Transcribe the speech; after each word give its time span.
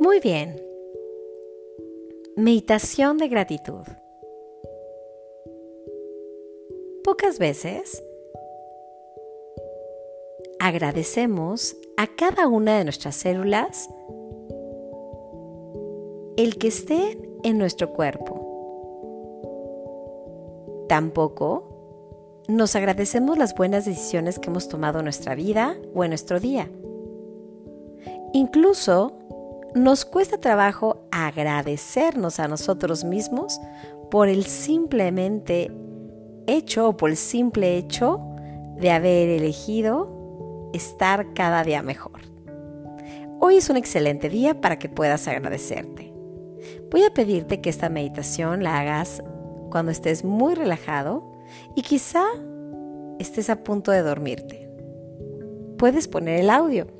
Muy 0.00 0.20
bien. 0.20 0.62
Meditación 2.36 3.18
de 3.18 3.28
gratitud. 3.28 3.84
Pocas 7.02 7.38
veces 7.38 8.04
agradecemos 10.60 11.76
a 11.96 12.06
cada 12.06 12.46
una 12.48 12.78
de 12.78 12.84
nuestras 12.84 13.16
células 13.16 13.88
el 16.36 16.58
que 16.58 16.68
estén 16.68 17.38
en 17.42 17.58
nuestro 17.58 17.92
cuerpo. 17.92 18.44
Tampoco 20.88 21.68
nos 22.46 22.76
agradecemos 22.76 23.36
las 23.36 23.54
buenas 23.54 23.84
decisiones 23.84 24.38
que 24.38 24.48
hemos 24.48 24.68
tomado 24.68 25.00
en 25.00 25.04
nuestra 25.04 25.34
vida 25.34 25.76
o 25.94 26.04
en 26.04 26.10
nuestro 26.10 26.40
día. 26.40 26.70
Incluso 28.32 29.18
nos 29.74 30.04
cuesta 30.04 30.38
trabajo 30.38 31.06
agradecernos 31.10 32.40
a 32.40 32.48
nosotros 32.48 33.04
mismos 33.04 33.60
por 34.10 34.28
el 34.28 34.44
simplemente 34.44 35.70
hecho 36.46 36.88
o 36.88 36.96
por 36.96 37.10
el 37.10 37.16
simple 37.16 37.76
hecho 37.76 38.20
de 38.76 38.90
haber 38.90 39.28
elegido 39.28 40.70
estar 40.72 41.34
cada 41.34 41.62
día 41.64 41.82
mejor. 41.82 42.20
Hoy 43.40 43.56
es 43.56 43.68
un 43.70 43.76
excelente 43.76 44.28
día 44.28 44.60
para 44.60 44.78
que 44.78 44.88
puedas 44.88 45.28
agradecerte. 45.28 46.12
Voy 46.90 47.04
a 47.04 47.12
pedirte 47.12 47.60
que 47.60 47.70
esta 47.70 47.88
meditación 47.88 48.62
la 48.62 48.78
hagas 48.80 49.22
cuando 49.70 49.92
estés 49.92 50.24
muy 50.24 50.54
relajado 50.54 51.30
y 51.76 51.82
quizá 51.82 52.24
estés 53.18 53.50
a 53.50 53.62
punto 53.62 53.90
de 53.90 54.02
dormirte. 54.02 54.70
Puedes 55.76 56.08
poner 56.08 56.40
el 56.40 56.50
audio 56.50 56.97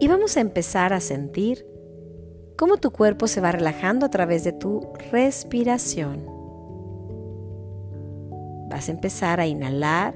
y 0.00 0.08
vamos 0.08 0.36
a 0.36 0.40
empezar 0.40 0.92
a 0.92 1.00
sentir 1.00 1.66
cómo 2.56 2.76
tu 2.76 2.90
cuerpo 2.90 3.26
se 3.26 3.40
va 3.40 3.52
relajando 3.52 4.06
a 4.06 4.10
través 4.10 4.44
de 4.44 4.52
tu 4.52 4.92
respiración. 5.10 6.26
Vas 8.68 8.88
a 8.88 8.92
empezar 8.92 9.40
a 9.40 9.46
inhalar. 9.46 10.14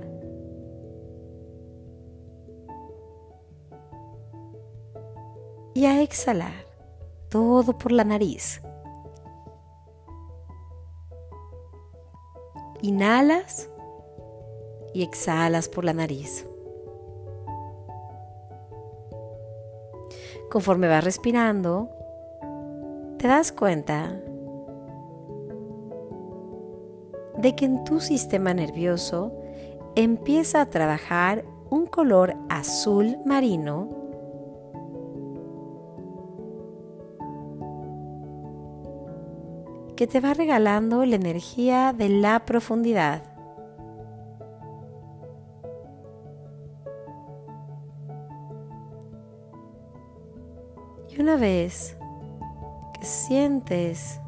Y 5.74 5.86
a 5.86 6.02
exhalar 6.02 6.66
todo 7.30 7.78
por 7.78 7.92
la 7.92 8.04
nariz. 8.04 8.60
Inhalas 12.82 13.70
y 14.92 15.02
exhalas 15.02 15.68
por 15.68 15.84
la 15.84 15.94
nariz. 15.94 16.46
Conforme 20.52 20.86
vas 20.86 21.02
respirando, 21.02 21.88
te 23.16 23.26
das 23.26 23.52
cuenta 23.52 24.20
de 27.38 27.56
que 27.56 27.64
en 27.64 27.84
tu 27.84 28.00
sistema 28.00 28.52
nervioso 28.52 29.32
empieza 29.96 30.60
a 30.60 30.66
trabajar 30.66 31.42
un 31.70 31.86
color 31.86 32.34
azul 32.50 33.16
marino 33.24 33.88
que 39.96 40.06
te 40.06 40.20
va 40.20 40.34
regalando 40.34 41.06
la 41.06 41.16
energía 41.16 41.94
de 41.96 42.10
la 42.10 42.44
profundidad. 42.44 43.31
Una 51.22 51.36
vez 51.36 51.96
que 52.94 53.06
sientes 53.06 54.20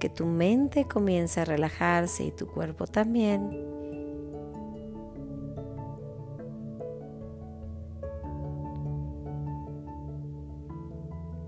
que 0.00 0.08
tu 0.08 0.26
mente 0.26 0.84
comienza 0.84 1.42
a 1.42 1.44
relajarse 1.44 2.24
y 2.24 2.32
tu 2.32 2.48
cuerpo 2.48 2.88
también, 2.88 3.50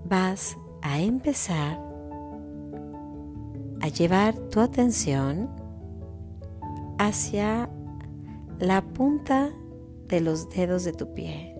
vas 0.05 0.57
a 0.81 1.01
empezar 1.01 1.81
a 3.81 3.89
llevar 3.89 4.35
tu 4.51 4.61
atención 4.61 5.49
hacia 6.97 7.69
la 8.59 8.81
punta 8.81 9.51
de 10.09 10.21
los 10.21 10.49
dedos 10.49 10.83
de 10.83 10.93
tu 10.93 11.13
pie. 11.13 11.55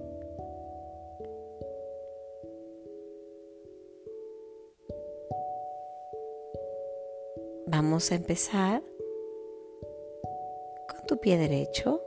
Vamos 7.68 8.12
a 8.12 8.16
empezar 8.16 8.82
con 10.90 11.06
tu 11.06 11.20
pie 11.20 11.38
derecho. 11.38 12.02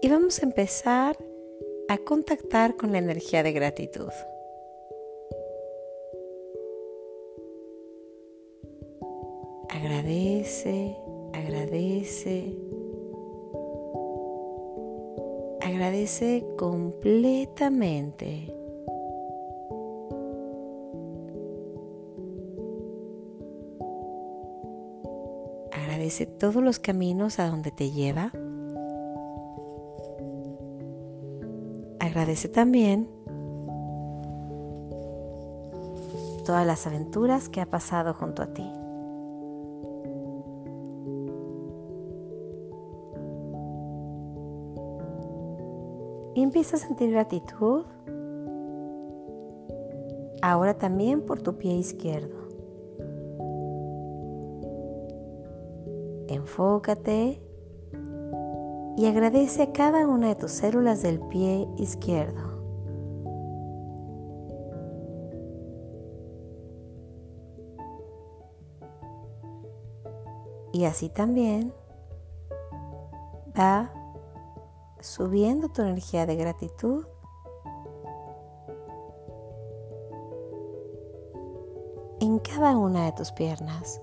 Y 0.00 0.08
vamos 0.08 0.40
a 0.40 0.46
empezar 0.46 1.18
a 1.88 1.98
contactar 1.98 2.76
con 2.76 2.92
la 2.92 2.98
energía 2.98 3.42
de 3.42 3.52
gratitud. 3.52 4.10
Agradece 16.08 16.42
completamente. 16.56 18.54
Agradece 25.70 26.24
todos 26.24 26.62
los 26.62 26.78
caminos 26.78 27.38
a 27.38 27.48
donde 27.48 27.70
te 27.72 27.90
lleva. 27.90 28.32
Agradece 32.00 32.48
también 32.48 33.06
todas 36.46 36.66
las 36.66 36.86
aventuras 36.86 37.50
que 37.50 37.60
ha 37.60 37.66
pasado 37.66 38.14
junto 38.14 38.42
a 38.42 38.46
ti. 38.54 38.77
Empieza 46.48 46.76
a 46.76 46.80
sentir 46.80 47.10
gratitud 47.10 47.84
ahora 50.40 50.78
también 50.78 51.20
por 51.26 51.42
tu 51.42 51.58
pie 51.58 51.74
izquierdo. 51.74 52.48
Enfócate 56.28 57.42
y 58.96 59.06
agradece 59.06 59.62
a 59.62 59.72
cada 59.72 60.08
una 60.08 60.28
de 60.28 60.36
tus 60.36 60.52
células 60.52 61.02
del 61.02 61.20
pie 61.20 61.68
izquierdo. 61.76 62.56
Y 70.72 70.86
así 70.86 71.10
también 71.10 71.74
va 73.58 73.97
subiendo 75.00 75.68
tu 75.68 75.82
energía 75.82 76.26
de 76.26 76.36
gratitud 76.36 77.06
en 82.20 82.38
cada 82.38 82.76
una 82.76 83.06
de 83.06 83.12
tus 83.12 83.32
piernas. 83.32 84.00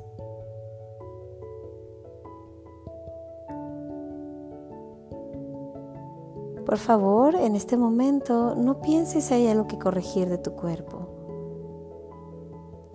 Por 6.65 6.77
favor, 6.77 7.36
en 7.36 7.56
este 7.56 7.77
momento 7.77 8.56
no 8.56 8.81
pienses 8.81 9.25
si 9.25 9.36
hay 9.36 9.47
algo 9.47 9.68
que 9.68 9.77
corregir 9.77 10.27
de 10.30 10.39
tu 10.39 10.53
cuerpo. 10.53 11.07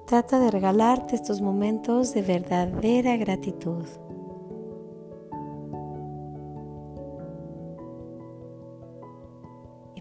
Trata 0.06 0.40
de 0.40 0.50
regalarte 0.50 1.14
estos 1.14 1.40
momentos 1.40 2.12
de 2.12 2.22
verdadera 2.22 3.16
gratitud. 3.16 3.84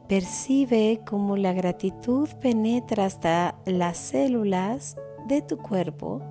Percibe 0.10 1.02
cómo 1.06 1.38
la 1.38 1.54
gratitud 1.54 2.28
penetra 2.42 3.06
hasta 3.06 3.60
las 3.66 3.98
células 3.98 4.98
de 5.28 5.44
tu 5.44 5.58
cuerpo 5.58 6.22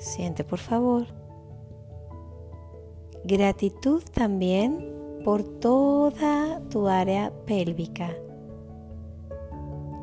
Siente 0.00 0.44
por 0.44 0.58
favor. 0.58 1.06
Gratitud 3.24 4.02
también 4.14 5.20
por 5.24 5.42
toda 5.42 6.62
tu 6.70 6.88
área 6.88 7.30
pélvica. 7.44 8.16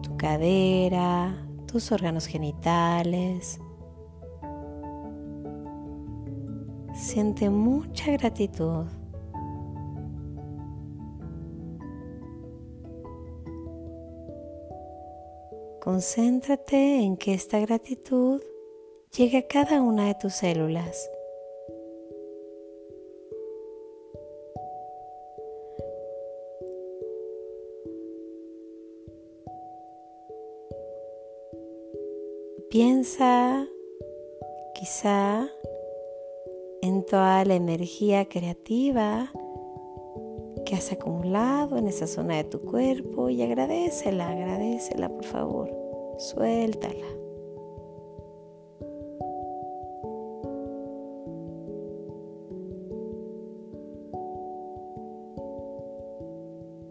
Tu 0.04 0.16
cadera, 0.18 1.48
tus 1.66 1.92
órganos 1.92 2.28
genitales. 2.28 3.60
Siente 7.18 7.50
mucha 7.50 8.12
gratitud. 8.12 8.86
Concéntrate 15.82 17.00
en 17.02 17.18
que 17.18 17.34
esta 17.34 17.60
gratitud 17.60 18.40
llegue 19.18 19.40
a 19.40 19.48
cada 19.48 19.82
una 19.82 20.06
de 20.06 20.14
tus 20.14 20.34
células. 20.34 21.10
Piensa 32.70 33.66
quizá 34.76 35.50
toda 37.10 37.46
la 37.46 37.56
energía 37.56 38.28
creativa 38.28 39.32
que 40.66 40.76
has 40.76 40.92
acumulado 40.92 41.78
en 41.78 41.88
esa 41.88 42.06
zona 42.06 42.36
de 42.36 42.44
tu 42.44 42.60
cuerpo 42.60 43.30
y 43.30 43.42
agradecela, 43.42 44.30
agradecela 44.30 45.08
por 45.08 45.24
favor, 45.24 45.72
suéltala. 46.18 47.08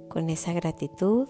Con 0.08 0.30
esa 0.30 0.54
gratitud, 0.54 1.28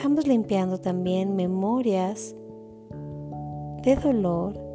vamos 0.00 0.28
limpiando 0.28 0.78
también 0.78 1.34
memorias 1.34 2.36
de 3.82 3.96
dolor 3.96 4.67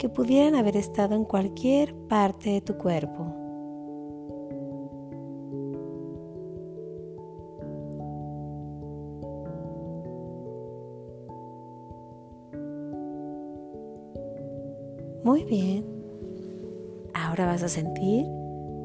que 0.00 0.08
pudieran 0.08 0.54
haber 0.54 0.78
estado 0.78 1.14
en 1.14 1.24
cualquier 1.24 1.94
parte 2.08 2.48
de 2.48 2.62
tu 2.62 2.78
cuerpo. 2.78 3.26
Muy 15.22 15.44
bien. 15.44 15.84
Ahora 17.12 17.44
vas 17.44 17.62
a 17.62 17.68
sentir 17.68 18.24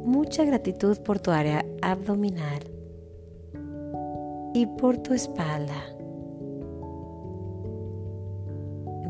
mucha 0.04 0.44
gratitud 0.44 0.98
por 0.98 1.20
tu 1.20 1.32
área 1.32 1.66
abdominal 1.82 2.60
y 4.54 4.66
por 4.66 4.98
tu 4.98 5.14
espalda. 5.14 5.95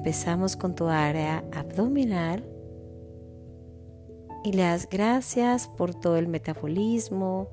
Empezamos 0.05 0.55
con 0.55 0.75
tu 0.75 0.87
área 0.87 1.43
abdominal 1.51 2.47
y 4.43 4.53
le 4.53 4.61
das 4.61 4.87
gracias 4.87 5.67
por 5.67 5.95
todo 5.95 6.17
el 6.17 6.27
metabolismo, 6.27 7.49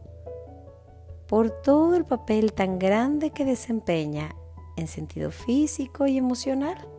por 1.29 1.49
todo 1.63 1.97
el 1.97 2.05
papel 2.05 2.53
tan 2.53 2.79
grande 2.79 3.31
que 3.31 3.47
desempeña 3.47 4.37
en 4.77 4.87
sentido 4.87 5.31
físico 5.31 6.07
y 6.07 6.19
emocional. 6.19 6.92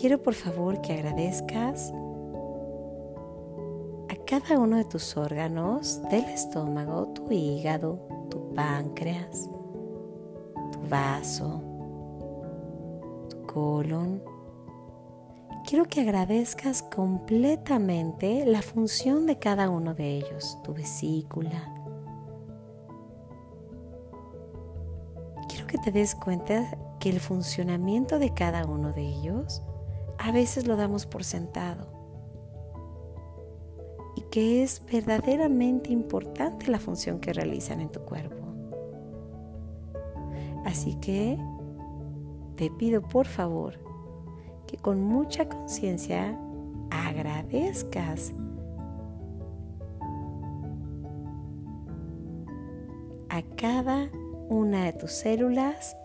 Quiero 0.00 0.22
por 0.22 0.32
favor 0.32 0.80
que 0.80 0.94
agradezcas 0.94 1.92
a 4.08 4.16
cada 4.24 4.58
uno 4.58 4.78
de 4.78 4.86
tus 4.86 5.14
órganos 5.18 6.00
del 6.08 6.24
estómago, 6.24 7.08
tu 7.08 7.30
hígado, 7.30 8.00
tu 8.30 8.54
páncreas, 8.54 9.50
tu 10.72 10.78
vaso, 10.88 11.62
tu 13.28 13.42
colon. 13.46 14.22
Quiero 15.66 15.84
que 15.84 16.00
agradezcas 16.00 16.82
completamente 16.82 18.46
la 18.46 18.62
función 18.62 19.26
de 19.26 19.38
cada 19.38 19.68
uno 19.68 19.92
de 19.92 20.16
ellos, 20.16 20.58
tu 20.64 20.72
vesícula. 20.72 21.74
Quiero 25.46 25.66
que 25.66 25.76
te 25.76 25.92
des 25.92 26.14
cuenta 26.14 26.64
que 26.98 27.10
el 27.10 27.20
funcionamiento 27.20 28.18
de 28.18 28.32
cada 28.32 28.64
uno 28.64 28.92
de 28.92 29.02
ellos 29.02 29.62
a 30.20 30.32
veces 30.32 30.66
lo 30.66 30.76
damos 30.76 31.06
por 31.06 31.24
sentado 31.24 31.88
y 34.16 34.20
que 34.30 34.62
es 34.62 34.82
verdaderamente 34.84 35.90
importante 35.92 36.70
la 36.70 36.78
función 36.78 37.20
que 37.20 37.32
realizan 37.32 37.80
en 37.80 37.88
tu 37.88 38.00
cuerpo. 38.00 38.36
Así 40.66 40.96
que 40.96 41.38
te 42.56 42.70
pido 42.70 43.00
por 43.00 43.26
favor 43.26 43.78
que 44.66 44.76
con 44.76 45.00
mucha 45.00 45.48
conciencia 45.48 46.38
agradezcas 46.90 48.34
a 53.30 53.42
cada 53.56 54.10
una 54.50 54.84
de 54.84 54.92
tus 54.92 55.12
células 55.12 55.96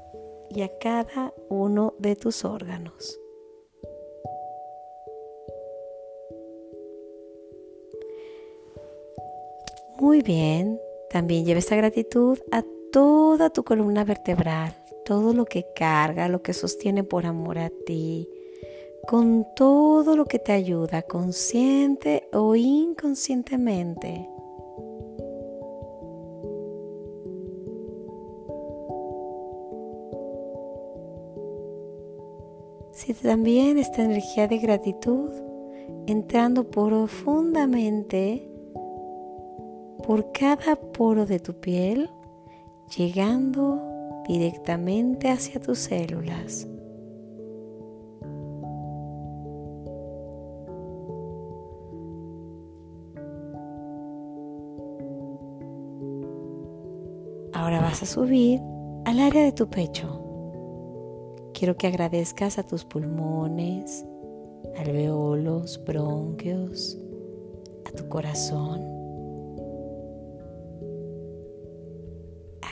y 0.49 0.61
a 0.61 0.69
cada 0.79 1.33
uno 1.49 1.95
de 1.99 2.15
tus 2.15 2.45
órganos. 2.45 3.19
Muy 9.97 10.21
bien, 10.21 10.77
también 11.09 11.45
lleva 11.45 11.59
esta 11.59 11.77
gratitud 11.77 12.37
a 12.51 12.65
toda 12.91 13.49
tu 13.49 13.63
columna 13.63 14.03
vertebral, 14.03 14.75
todo 15.05 15.33
lo 15.33 15.45
que 15.45 15.65
carga, 15.73 16.27
lo 16.27 16.41
que 16.41 16.51
sostiene 16.53 17.05
por 17.05 17.25
amor 17.25 17.59
a 17.59 17.71
ti, 17.85 18.27
con 19.07 19.47
todo 19.55 20.17
lo 20.17 20.25
que 20.25 20.37
te 20.37 20.51
ayuda, 20.51 21.03
consciente 21.03 22.27
o 22.33 22.57
inconscientemente. 22.57 24.29
Si 32.91 33.13
también 33.13 33.77
esta 33.77 34.03
energía 34.03 34.49
de 34.49 34.57
gratitud 34.57 35.31
entrando 36.05 36.69
profundamente 36.69 38.54
por 40.05 40.31
cada 40.31 40.75
poro 40.75 41.25
de 41.25 41.39
tu 41.39 41.59
piel, 41.59 42.09
llegando 42.95 43.81
directamente 44.27 45.29
hacia 45.29 45.59
tus 45.59 45.79
células. 45.79 46.67
Ahora 57.53 57.81
vas 57.81 58.03
a 58.03 58.05
subir 58.05 58.61
al 59.05 59.19
área 59.19 59.43
de 59.43 59.53
tu 59.53 59.67
pecho. 59.67 60.21
Quiero 61.53 61.77
que 61.77 61.87
agradezcas 61.87 62.59
a 62.59 62.63
tus 62.63 62.85
pulmones, 62.85 64.05
alveolos, 64.77 65.83
bronquios, 65.83 66.99
a 67.85 67.91
tu 67.91 68.07
corazón. 68.07 68.94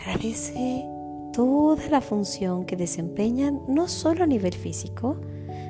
Agradece 0.05 0.85
toda 1.31 1.87
la 1.89 2.01
función 2.01 2.65
que 2.65 2.75
desempeñan 2.75 3.61
no 3.67 3.87
solo 3.87 4.23
a 4.23 4.27
nivel 4.27 4.53
físico, 4.53 5.19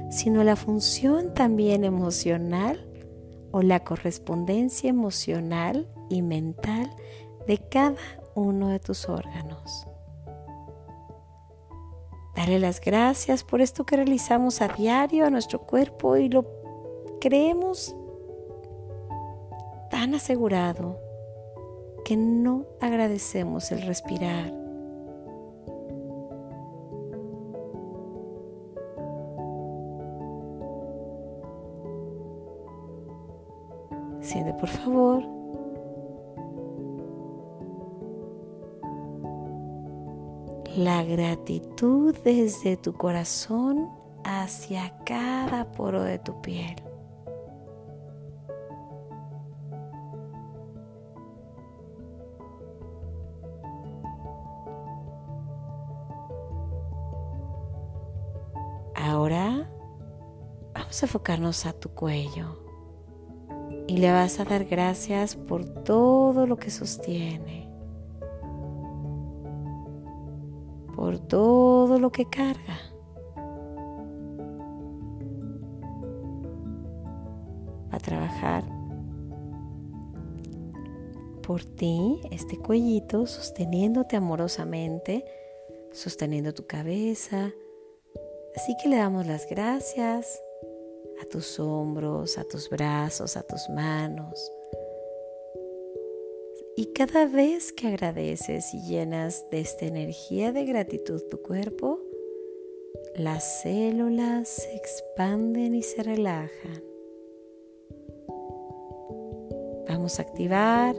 sino 0.10 0.44
la 0.44 0.56
función 0.56 1.34
también 1.36 1.84
emocional 1.84 2.90
o 3.52 3.62
la 3.62 3.84
correspondencia 3.84 4.90
emocional 4.90 5.88
y 6.10 6.24
mental 6.24 6.90
de 7.48 7.60
cada 7.60 7.98
uno 8.34 8.70
de 8.70 8.80
tus 8.80 9.08
órganos. 9.08 9.86
Dale 12.36 12.58
las 12.58 12.82
gracias 12.82 13.44
por 13.44 13.62
esto 13.62 13.86
que 13.86 13.98
realizamos 13.98 14.62
a 14.62 14.68
diario 14.68 15.28
a 15.28 15.30
nuestro 15.30 15.62
cuerpo 15.62 16.18
y 16.18 16.30
lo 16.30 16.48
creemos 17.22 17.96
tan 19.92 20.16
asegurado 20.16 20.98
que 22.04 22.18
no 22.18 22.66
agradecemos 22.82 23.72
el 23.72 23.82
respirar. 23.84 24.54
Siente 34.22 34.54
por 34.54 34.70
favor 34.70 35.24
la 40.78 41.04
gratitud 41.04 42.16
desde 42.24 42.78
tu 42.78 42.94
corazón 42.94 43.90
hacia 44.24 44.98
cada 45.06 45.72
poro 45.72 46.02
de 46.02 46.18
tu 46.20 46.42
piel. 46.42 46.76
A 61.04 61.06
enfocarnos 61.06 61.66
a 61.66 61.74
tu 61.74 61.90
cuello 61.90 62.64
y 63.88 63.98
le 63.98 64.10
vas 64.10 64.40
a 64.40 64.46
dar 64.46 64.64
gracias 64.64 65.36
por 65.36 65.66
todo 65.66 66.48
lo 66.48 66.56
que 66.56 66.72
sostiene, 66.72 67.70
por 70.96 71.20
todo 71.20 72.00
lo 72.00 72.10
que 72.10 72.30
carga. 72.30 72.80
Va 77.92 77.98
a 77.98 78.00
trabajar 78.00 78.64
por 81.46 81.66
ti 81.66 82.22
este 82.32 82.58
cuellito 82.58 83.28
sosteniéndote 83.28 84.16
amorosamente, 84.16 85.26
sosteniendo 85.92 86.54
tu 86.54 86.66
cabeza. 86.66 87.52
Así 88.56 88.74
que 88.82 88.88
le 88.88 88.96
damos 88.96 89.28
las 89.28 89.50
gracias 89.50 90.42
a 91.24 91.26
tus 91.26 91.58
hombros, 91.60 92.38
a 92.38 92.44
tus 92.44 92.70
brazos, 92.70 93.38
a 93.38 93.44
tus 93.44 93.70
manos. 93.70 94.52
Y 96.76 96.88
cada 96.88 97.28
vez 97.28 97.72
que 97.72 97.88
agradeces 97.88 98.74
y 98.74 98.82
llenas 98.82 99.50
de 99.50 99.62
esta 99.62 99.86
energía 99.86 100.52
de 100.52 100.66
gratitud 100.66 101.22
tu 101.30 101.42
cuerpo, 101.42 102.00
las 103.16 103.62
células 103.62 104.50
se 104.50 104.76
expanden 104.76 105.76
y 105.76 105.84
se 105.84 106.04
relajan. 106.04 106.84
Vamos 109.88 110.20
a 110.20 110.24
activar 110.24 110.96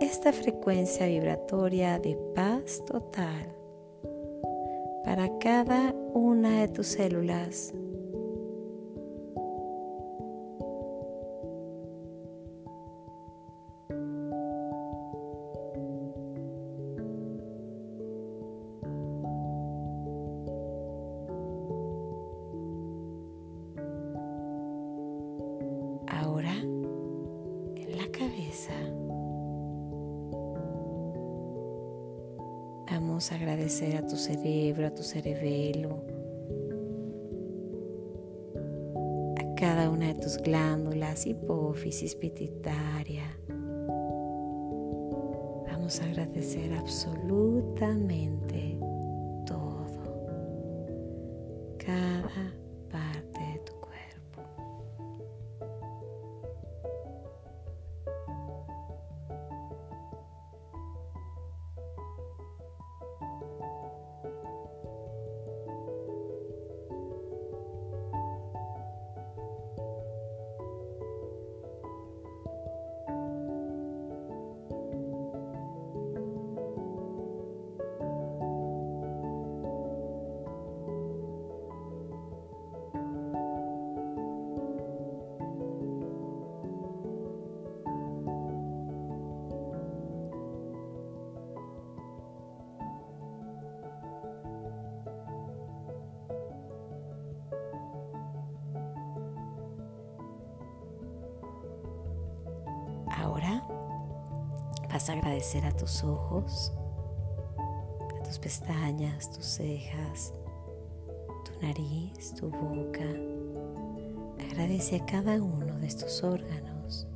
esta 0.00 0.32
frecuencia 0.32 1.06
vibratoria 1.06 1.98
de 1.98 2.16
paz 2.34 2.82
total 2.86 3.61
para 5.04 5.28
cada 5.38 5.94
una 6.14 6.60
de 6.60 6.68
tus 6.68 6.86
células. 6.86 7.74
Agradecer 33.30 33.96
a 33.96 34.04
tu 34.04 34.16
cerebro, 34.16 34.88
a 34.88 34.90
tu 34.90 35.04
cerebelo, 35.04 36.04
a 39.38 39.54
cada 39.54 39.88
una 39.88 40.08
de 40.08 40.14
tus 40.14 40.38
glándulas, 40.38 41.24
hipófisis, 41.26 42.16
pituitaria. 42.16 43.38
Vamos 45.70 46.00
a 46.00 46.04
agradecer 46.04 46.72
absolutamente 46.74 48.76
todo, 49.46 50.02
cada 51.78 52.52
agradecer 105.08 105.64
a 105.64 105.72
tus 105.72 106.04
ojos, 106.04 106.72
a 108.18 108.22
tus 108.22 108.38
pestañas, 108.38 109.30
tus 109.30 109.44
cejas, 109.44 110.32
tu 111.44 111.66
nariz, 111.66 112.34
tu 112.34 112.48
boca. 112.50 113.04
Agradece 114.38 114.96
a 114.96 115.06
cada 115.06 115.42
uno 115.42 115.78
de 115.78 115.86
estos 115.86 116.22
órganos. 116.22 117.06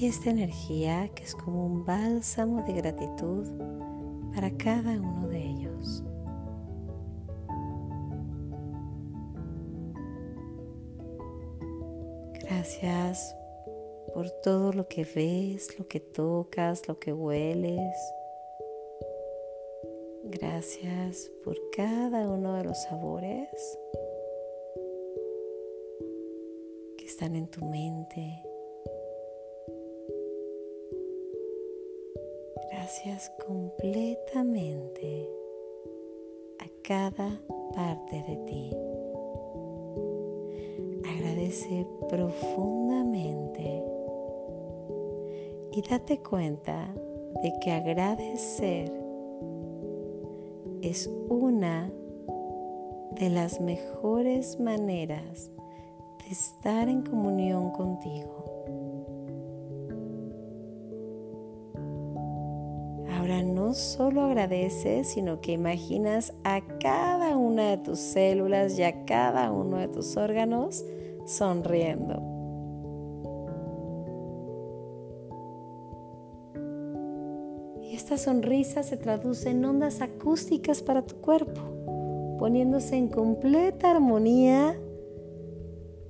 Y 0.00 0.06
esta 0.06 0.30
energía 0.30 1.10
que 1.10 1.24
es 1.24 1.34
como 1.34 1.66
un 1.66 1.84
bálsamo 1.84 2.62
de 2.62 2.72
gratitud 2.72 3.46
para 4.34 4.50
cada 4.56 4.92
uno 4.92 5.28
de 5.28 5.44
ellos. 5.44 6.02
Gracias 12.40 13.36
por 14.14 14.30
todo 14.30 14.72
lo 14.72 14.88
que 14.88 15.04
ves, 15.04 15.78
lo 15.78 15.86
que 15.86 16.00
tocas, 16.00 16.88
lo 16.88 16.98
que 16.98 17.12
hueles. 17.12 17.96
Gracias 20.24 21.30
por 21.44 21.56
cada 21.70 22.28
uno 22.28 22.56
de 22.56 22.64
los 22.64 22.82
sabores 22.82 23.78
que 26.96 27.04
están 27.04 27.36
en 27.36 27.46
tu 27.48 27.64
mente. 27.64 28.42
Gracias 32.70 33.30
completamente 33.46 35.28
a 36.58 36.68
cada 36.82 37.40
parte 37.74 38.24
de 38.28 38.36
ti 38.46 38.76
profundamente 42.10 43.89
y 45.72 45.82
date 45.82 46.18
cuenta 46.18 46.92
de 47.42 47.52
que 47.60 47.70
agradecer 47.70 48.92
es 50.82 51.10
una 51.28 51.90
de 53.12 53.30
las 53.30 53.60
mejores 53.60 54.58
maneras 54.58 55.50
de 56.24 56.30
estar 56.30 56.88
en 56.88 57.02
comunión 57.02 57.70
contigo. 57.70 58.44
Ahora 63.12 63.42
no 63.42 63.74
solo 63.74 64.22
agradeces, 64.22 65.08
sino 65.08 65.40
que 65.40 65.52
imaginas 65.52 66.32
a 66.44 66.62
cada 66.78 67.36
una 67.36 67.70
de 67.70 67.78
tus 67.78 67.98
células 67.98 68.78
y 68.78 68.82
a 68.82 69.04
cada 69.04 69.52
uno 69.52 69.76
de 69.76 69.88
tus 69.88 70.16
órganos 70.16 70.84
sonriendo. 71.26 72.29
Esta 78.12 78.32
sonrisa 78.32 78.82
se 78.82 78.96
traduce 78.96 79.50
en 79.50 79.64
ondas 79.64 80.00
acústicas 80.02 80.82
para 80.82 81.02
tu 81.02 81.20
cuerpo, 81.20 81.60
poniéndose 82.40 82.96
en 82.96 83.06
completa 83.06 83.92
armonía 83.92 84.76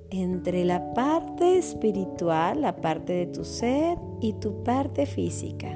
entre 0.09 0.65
la 0.65 0.95
parte 0.95 1.59
espiritual, 1.59 2.61
la 2.61 2.77
parte 2.77 3.13
de 3.13 3.27
tu 3.27 3.45
ser 3.45 3.99
y 4.19 4.33
tu 4.33 4.63
parte 4.63 5.05
física. 5.05 5.67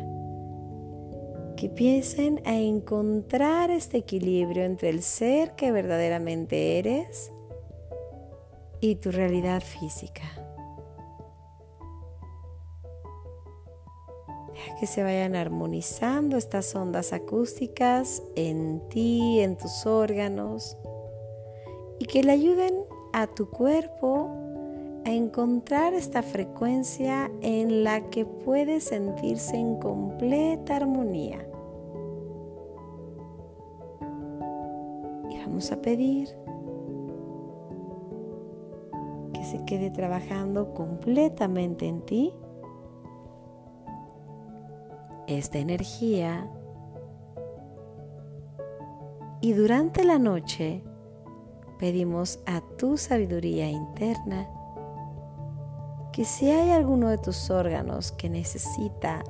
Que 1.58 1.68
empiecen 1.68 2.42
a 2.44 2.58
encontrar 2.58 3.70
este 3.70 3.98
equilibrio 4.00 4.64
entre 4.64 4.90
el 4.90 5.04
ser 5.04 5.52
que 5.52 5.72
verdaderamente 5.72 6.80
eres 6.80 7.32
y 8.82 8.96
tu 8.96 9.12
realidad 9.12 9.62
física. 9.62 10.45
Que 14.80 14.88
se 14.88 15.04
vayan 15.04 15.36
armonizando 15.36 16.38
estas 16.38 16.76
ondas 16.76 17.14
acústicas 17.14 18.22
en 18.36 18.82
ti, 18.90 19.40
en 19.40 19.58
tus 19.58 19.86
órganos, 19.86 20.78
y 22.00 22.06
que 22.06 22.24
le 22.24 22.32
ayuden 22.32 22.74
a 23.14 23.28
tu 23.28 23.50
cuerpo 23.50 24.30
a 25.06 25.12
encontrar 25.12 25.94
esta 25.94 26.24
frecuencia 26.24 27.32
en 27.42 27.84
la 27.84 28.10
que 28.10 28.26
puede 28.26 28.82
sentirse 28.82 29.56
en 29.56 29.80
completa 29.80 30.76
armonía. 30.76 31.48
Y 35.30 35.38
vamos 35.40 35.72
a 35.72 35.82
pedir 35.82 36.30
que 39.32 39.44
se 39.44 39.64
quede 39.66 39.92
trabajando 39.92 40.74
completamente 40.74 41.88
en 41.88 42.02
ti 42.02 42.34
esta 45.28 45.58
energía. 45.58 46.50
Y 49.42 49.54
durante 49.54 50.04
la 50.04 50.20
noche 50.20 50.84
pedimos 51.80 52.40
a 52.46 52.62
tu 52.78 52.98
sabiduría 52.98 53.70
interna 53.70 54.48
que 56.12 56.24
si 56.24 56.50
hay 56.50 56.72
alguno 56.72 57.10
de 57.10 57.18
tus 57.18 57.50
órganos 57.50 58.12
que 58.14 58.30
necesita 58.30 59.24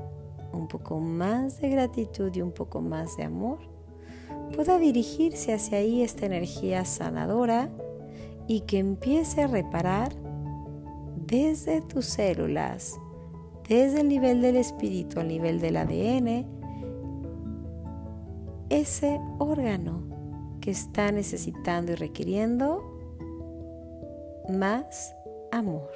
un 0.53 0.67
poco 0.67 0.99
más 0.99 1.59
de 1.59 1.69
gratitud 1.69 2.33
y 2.33 2.41
un 2.41 2.51
poco 2.51 2.81
más 2.81 3.17
de 3.17 3.23
amor, 3.23 3.59
pueda 4.55 4.77
dirigirse 4.77 5.53
hacia 5.53 5.79
ahí 5.79 6.01
esta 6.01 6.25
energía 6.25 6.85
sanadora 6.85 7.69
y 8.47 8.61
que 8.61 8.79
empiece 8.79 9.43
a 9.43 9.47
reparar 9.47 10.13
desde 11.25 11.81
tus 11.81 12.05
células, 12.05 12.99
desde 13.67 14.01
el 14.01 14.09
nivel 14.09 14.41
del 14.41 14.57
espíritu 14.57 15.19
al 15.19 15.27
nivel 15.27 15.59
del 15.59 15.77
ADN, 15.77 16.45
ese 18.69 19.19
órgano 19.39 20.03
que 20.61 20.71
está 20.71 21.11
necesitando 21.11 21.91
y 21.91 21.95
requiriendo 21.95 22.83
más 24.49 25.15
amor. 25.51 25.89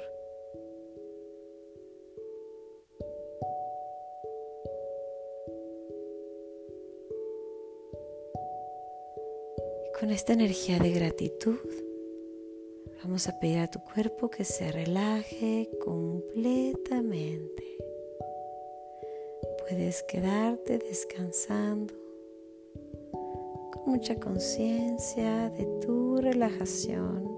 con 10.00 10.10
esta 10.10 10.32
energía 10.32 10.78
de 10.78 10.92
gratitud, 10.92 11.58
vamos 13.02 13.28
a 13.28 13.38
pedir 13.38 13.60
a 13.60 13.66
tu 13.66 13.80
cuerpo 13.80 14.30
que 14.30 14.44
se 14.44 14.70
relaje 14.70 15.70
completamente. 15.82 17.64
Puedes 19.58 20.02
quedarte 20.02 20.78
descansando 20.78 21.94
con 23.72 23.82
mucha 23.86 24.16
conciencia 24.16 25.50
de 25.50 25.64
tu 25.80 26.16
relajación. 26.18 27.29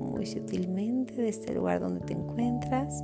Muy 0.00 0.26
sutilmente 0.26 1.14
de 1.14 1.28
este 1.28 1.54
lugar 1.54 1.80
donde 1.80 2.00
te 2.00 2.12
encuentras, 2.12 3.02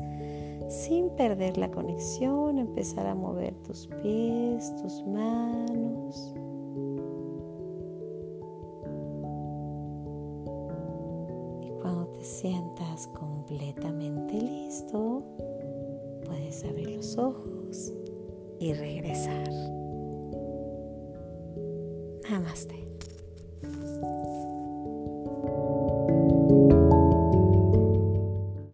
sin 0.68 1.11
perder 1.11 1.56
la 1.56 1.70
conexión, 1.70 2.58
empezar 2.58 3.06
a 3.06 3.14
mover 3.14 3.54
tus 3.62 3.86
pies, 4.02 4.75
tus 4.76 5.04
manos. 5.06 6.34
Y 11.62 11.71
cuando 11.80 12.08
te 12.12 12.25
sientas 12.25 13.06
completamente 13.08 14.34
listo, 14.34 15.23
puedes 16.26 16.64
abrir 16.64 16.97
los 16.97 17.17
ojos 17.17 17.93
y 18.60 18.73
regresar. 18.75 19.49
Namaste. 22.30 22.88